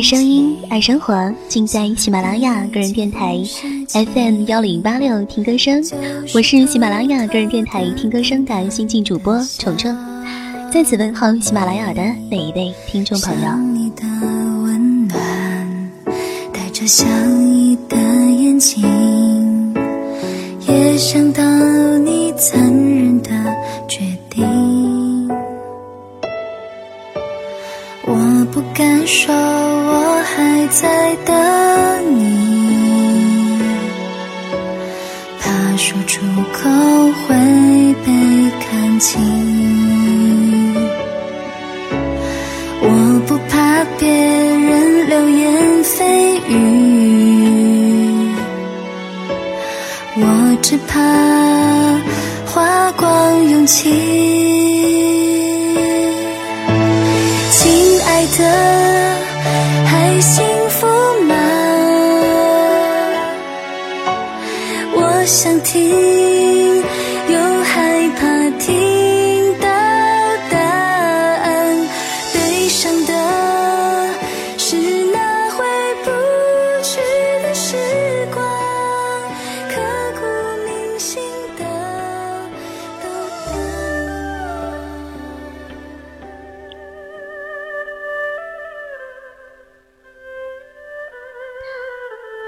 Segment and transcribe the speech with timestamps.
[0.00, 3.38] 爱声音，爱生活，尽在喜马拉雅个人电台
[3.86, 5.84] FM 幺零八六听歌声。
[6.34, 9.94] 我是喜马拉雅个人电台听歌声的新晋主播虫虫，
[10.72, 13.54] 在此问候喜马拉雅的每一位听众朋友。
[13.74, 14.04] 你的
[14.62, 15.92] 温暖，
[16.50, 17.06] 带着相
[17.46, 19.74] 依的眼睛，
[20.66, 21.42] 也想到
[21.98, 22.69] 你曾
[46.48, 48.30] 雨，
[50.16, 51.00] 我只怕
[52.46, 53.90] 花光勇气。
[57.50, 58.38] 亲爱的，
[59.86, 60.86] 还幸福
[61.28, 61.34] 吗？
[64.92, 65.90] 我想听，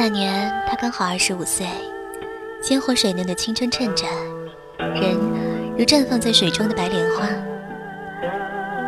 [0.00, 1.66] 那年他刚好二十五岁，
[2.62, 4.06] 鲜活水嫩的青春衬着，
[4.78, 5.14] 人
[5.76, 7.28] 如绽放在水中的白莲花。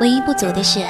[0.00, 0.80] 唯一不足的是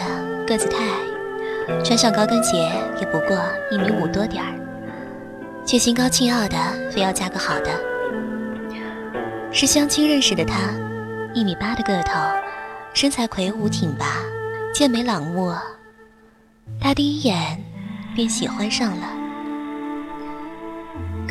[0.46, 2.70] 个子太矮，穿上高跟鞋
[3.00, 3.36] 也不过
[3.68, 4.54] 一米五多点儿，
[5.66, 6.56] 却心高气傲的
[6.92, 7.70] 非要嫁个好的。
[9.50, 10.54] 是相亲认识的他，
[11.34, 12.12] 一米八的个头，
[12.94, 14.22] 身材魁梧挺拔，
[14.72, 15.52] 健美朗目，
[16.80, 17.60] 他第一眼
[18.14, 19.21] 便喜欢上了。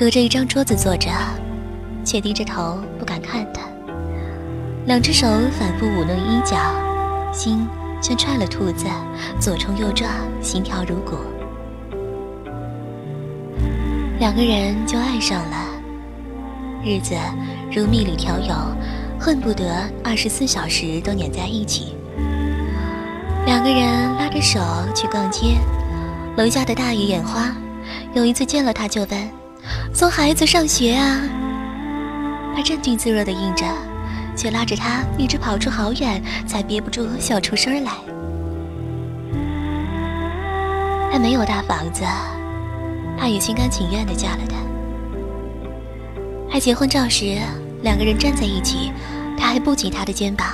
[0.01, 1.11] 隔着一张桌子坐着，
[2.03, 3.61] 却低着头不敢看他，
[4.87, 5.27] 两只手
[5.59, 6.57] 反复舞弄衣角，
[7.31, 7.67] 心
[8.01, 8.87] 像踹了兔子，
[9.39, 10.09] 左冲右撞，
[10.41, 11.17] 心跳如鼓。
[14.17, 15.55] 两个人就爱上了，
[16.83, 17.13] 日子
[17.71, 18.55] 如蜜里调油，
[19.19, 21.95] 恨不得二十四小时都黏在一起。
[23.45, 24.59] 两个人拉着手
[24.95, 25.59] 去逛街，
[26.37, 27.55] 楼下的大爷眼花，
[28.15, 29.40] 有一次见了他就问。
[29.93, 31.21] 送孩子上学啊！
[32.55, 33.65] 他镇定自若地应着，
[34.35, 37.91] 却拉着他一直跑出好远，才憋不住笑出声来。
[41.11, 42.03] 他没有大房子，
[43.17, 44.55] 他也心甘情愿地嫁了他。
[46.49, 47.37] 拍结婚照时，
[47.83, 48.91] 两个人站在一起，
[49.37, 50.47] 他还不紧他的肩膀。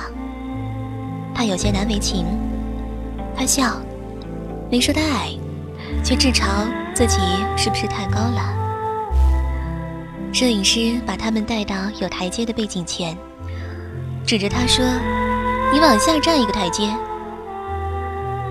[1.34, 2.26] 他有些难为情，
[3.36, 3.80] 他笑，
[4.70, 5.30] 没说他矮，
[6.04, 6.44] 却自嘲
[6.94, 7.18] 自己
[7.56, 8.57] 是不是太高了。
[10.32, 13.16] 摄影师把他们带到有台阶的背景前，
[14.26, 14.84] 指着他说
[15.72, 16.94] ：“你往下站一个台阶。”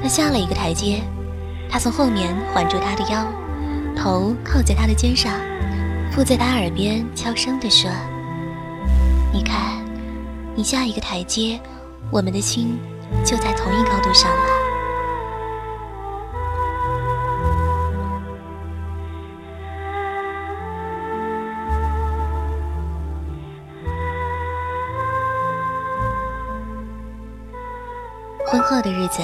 [0.02, 1.02] 他下了一个台阶，
[1.70, 3.26] 他从后面环住他的腰，
[3.96, 5.34] 头靠在他的肩上，
[6.12, 7.90] 附在他耳边悄声地说
[9.32, 9.86] ：“你看，
[10.56, 11.60] 你下一个台阶，
[12.12, 12.78] 我们的心
[13.24, 14.57] 就在同一高度上了。”
[28.50, 29.22] 婚后的日子，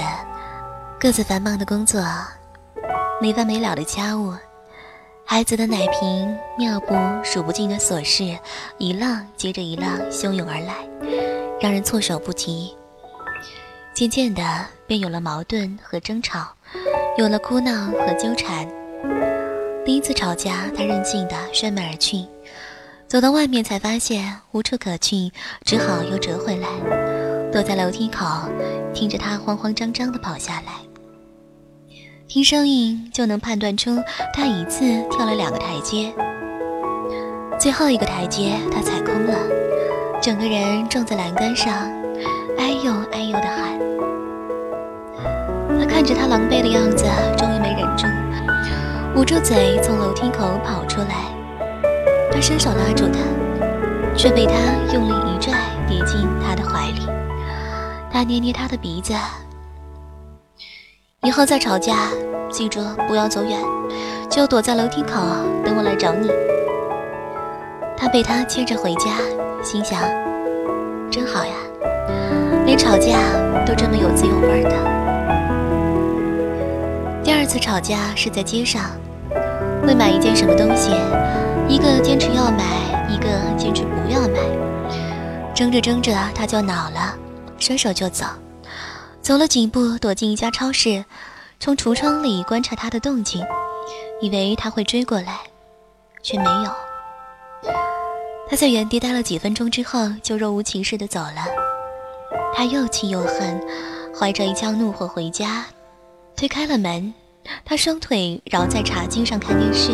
[0.99, 2.03] 各自繁忙的工作，
[3.21, 4.33] 没完没了的家务，
[5.25, 8.37] 孩子的奶瓶、尿布，数不尽的琐事，
[8.77, 10.75] 一浪接着一浪汹涌而来，
[11.61, 12.75] 让人措手不及。
[13.93, 14.43] 渐渐的，
[14.85, 16.45] 便有了矛盾和争吵，
[17.17, 18.67] 有了哭闹和纠缠。
[19.85, 22.25] 第一次吵架，他任性的摔门而去，
[23.07, 25.31] 走到外面才发现无处可去，
[25.63, 26.67] 只好又折回来。
[27.53, 28.25] 躲在楼梯口，
[28.95, 30.73] 听着他慌慌张张地跑下来。
[32.27, 33.95] 听声音就能判断出
[34.33, 36.11] 他一次跳了两个台阶。
[37.59, 39.37] 最后一个台阶他踩空了，
[40.19, 41.71] 整个人撞在栏杆上，
[42.57, 43.79] 哎呦哎呦地喊。
[45.79, 47.05] 他看着他狼狈的样子，
[47.37, 48.07] 终于没忍住，
[49.15, 51.31] 捂住嘴从楼梯口跑出来。
[52.31, 53.19] 他伸手拉住他，
[54.17, 54.53] 却被他
[54.91, 55.53] 用力一拽，
[55.87, 57.07] 跌进他的怀里。
[58.13, 59.11] 他捏捏他的鼻子，
[61.23, 62.09] 以后再吵架，
[62.51, 63.59] 记住不要走远，
[64.29, 65.19] 就躲在楼梯口
[65.65, 66.29] 等我来找你。
[67.97, 69.17] 他被他牵着回家，
[69.63, 69.99] 心想，
[71.09, 71.53] 真好呀，
[72.67, 73.17] 连吵架
[73.65, 74.69] 都这么有滋有味的。
[77.23, 78.91] 第二二次吵架是在街上，
[79.87, 80.91] 为买一件什么东西，
[81.67, 82.63] 一个坚持要买，
[83.09, 83.27] 一个
[83.57, 84.37] 坚持不要买。
[85.55, 87.17] 争着争着，他就恼了，
[87.63, 88.25] 伸手就走，
[89.21, 91.05] 走了几步，躲进一家超市，
[91.61, 93.41] 从橱窗里观察他的动静，
[94.19, 95.39] 以为他会追过来，
[96.21, 97.71] 却没有。
[98.49, 101.45] 他在原地待了几分钟之后，就若无其事地走了。
[102.53, 103.65] 他又气又恨，
[104.13, 105.65] 怀着一腔怒火回家，
[106.35, 107.13] 推开了门。
[107.63, 109.91] 他双腿绕在茶几上看电视，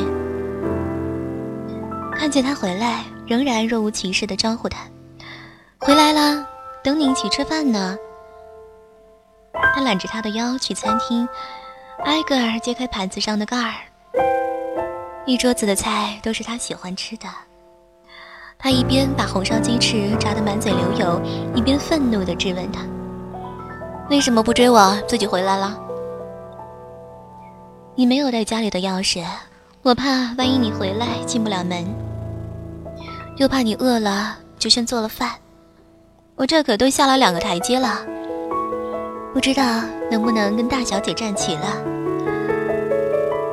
[2.15, 4.79] 看见他回来，仍然若无其事地招呼他
[5.77, 6.48] ：“回来了，
[6.83, 7.97] 等你一起吃饭呢。”
[9.75, 11.27] 他揽着他的腰去餐厅，
[12.05, 13.73] 挨个儿揭开盘子上的盖儿，
[15.25, 17.27] 一桌子的菜都是他喜欢吃的。
[18.57, 21.21] 他一边把红烧鸡翅炸得满嘴流油，
[21.55, 22.81] 一边愤怒地质问他
[24.09, 25.79] ：“为什么不追我，自己回来了？
[27.95, 29.25] 你没有带家里的钥匙，
[29.81, 31.85] 我怕万一你回来进不了门，
[33.37, 35.31] 又怕你饿了，就先做了饭。
[36.39, 37.99] 我这可都下了两个台阶了，
[39.33, 39.61] 不知道
[40.09, 41.83] 能不能跟大小姐站齐了。”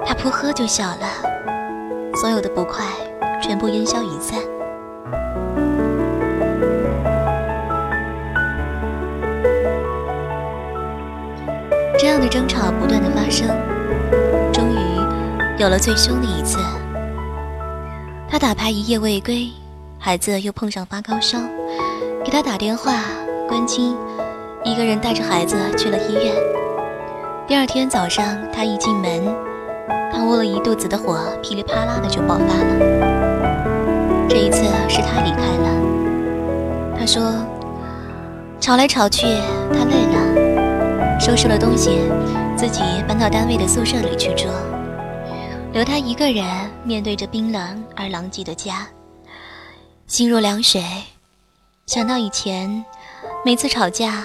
[0.06, 1.08] 他噗呵就笑了，
[2.14, 2.84] 所有的不快
[3.42, 4.38] 全部烟消云散。
[11.98, 13.48] 这样的争吵不断的发生，
[14.52, 16.56] 终于有了最凶的一次。
[18.30, 19.50] 他打牌一夜未归，
[19.98, 21.36] 孩子又碰上发高烧，
[22.26, 23.04] 给他打电话
[23.46, 23.94] 关机，
[24.64, 26.34] 一个人带着孩子去了医院。
[27.46, 29.32] 第二天早上，他一进门，
[30.12, 34.26] 他窝了一肚子的火，噼里啪啦的就爆发了。
[34.28, 36.96] 这一次是他离开了。
[36.98, 37.32] 他说，
[38.58, 39.28] 吵来吵去，
[39.72, 41.20] 他累了。
[41.20, 42.00] 收拾了东西，
[42.56, 44.48] 自己搬到单位的宿舍里去住，
[45.72, 46.44] 留他一个人
[46.82, 48.84] 面对着冰冷而狼藉的家，
[50.08, 50.82] 心如凉水。
[51.86, 52.84] 想到以前，
[53.44, 54.24] 每次吵架，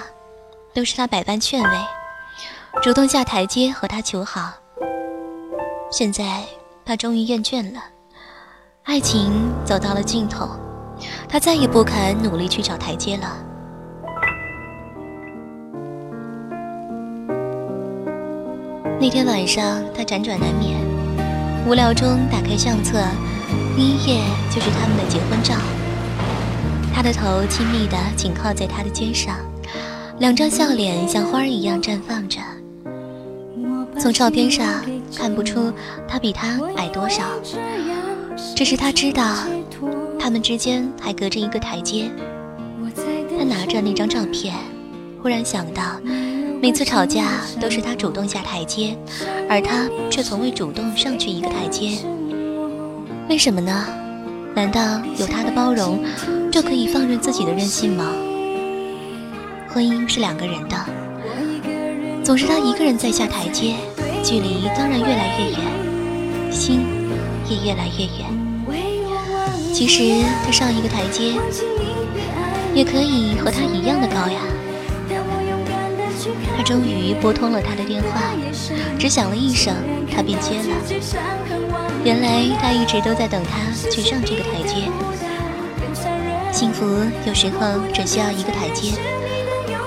[0.73, 1.69] 都是他百般劝慰，
[2.81, 4.51] 主动下台阶和他求好。
[5.91, 6.41] 现在
[6.83, 7.79] 他终于厌倦了，
[8.85, 10.49] 爱情走到了尽头，
[11.29, 13.37] 他再也不肯努力去找台阶了。
[18.99, 20.79] 那天晚上，他辗转难眠，
[21.67, 22.97] 无聊中打开相册，
[23.75, 25.53] 第一页就是他们的结婚照。
[26.93, 29.35] 他的头亲密地紧靠在他的肩上，
[30.19, 32.39] 两张笑脸像花儿一样绽放着。
[33.99, 34.83] 从照片上
[35.15, 35.71] 看不出
[36.07, 37.23] 他比他矮多少，
[38.55, 39.35] 只是他知道
[40.19, 42.09] 他们之间还隔着一个台阶。
[43.37, 44.55] 他拿着那张照片，
[45.21, 45.83] 忽然想到。
[46.61, 48.95] 每次吵架都是他主动下台阶，
[49.49, 51.97] 而他却从未主动上去一个台阶。
[53.27, 53.87] 为什么呢？
[54.53, 56.03] 难道有他的包容，
[56.51, 58.11] 就可以放任自己的任性吗？
[59.69, 60.75] 婚姻是两个人的，
[62.23, 63.75] 总是他一个人在下台阶，
[64.21, 66.81] 距离当然越来越远，心
[67.49, 68.27] 也越来越远。
[69.73, 71.35] 其实他上一个台阶，
[72.75, 74.41] 也可以和他一样的高呀。
[76.57, 78.33] 他终于拨通了他的电话，
[78.99, 79.73] 只响了一声，
[80.13, 80.75] 他便接了。
[82.03, 84.89] 原来他一直都在等他去上这个台阶。
[86.61, 86.85] 幸福
[87.25, 88.91] 有时候只需要一个台阶，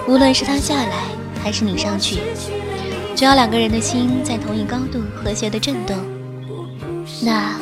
[0.09, 1.05] 无论是他下来
[1.41, 2.19] 还是你上去，
[3.15, 5.97] 只要两个人的心在同一高度和谐的震动，
[7.23, 7.55] 那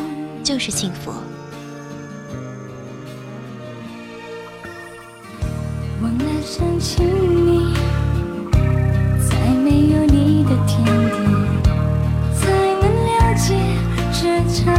[0.43, 1.13] 就是幸福。
[6.01, 6.81] 忘了你。
[10.67, 11.19] 天地，
[12.35, 12.49] 才
[12.81, 13.55] 能了解
[14.13, 14.23] 这
[14.55, 14.75] 场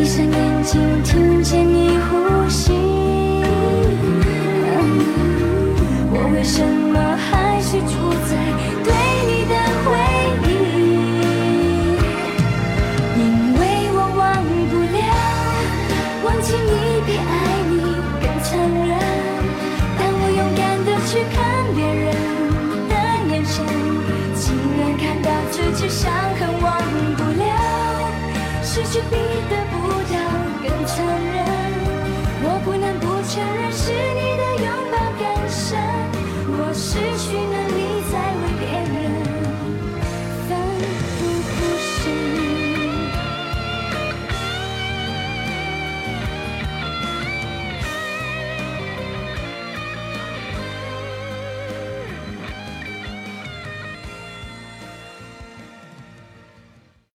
[0.00, 2.72] 闭上眼睛，听见你呼吸。
[6.10, 6.96] 我为什么
[7.28, 7.92] 还是住
[8.24, 8.32] 在
[8.82, 8.88] 对
[9.28, 9.54] 你的
[9.84, 9.92] 回
[10.48, 10.48] 忆？
[13.20, 13.20] 因
[13.60, 14.40] 为我忘
[14.70, 14.98] 不了，
[16.24, 16.72] 忘记你
[17.04, 17.30] 比爱
[17.68, 17.76] 你
[18.22, 18.96] 更残忍。
[19.98, 21.38] 当我勇敢的去看
[21.76, 22.08] 别人
[22.88, 22.94] 的
[23.34, 23.52] 眼神。
[24.34, 26.72] 竟然看到自己伤痕忘
[27.18, 27.44] 不了，
[28.62, 29.02] 失去。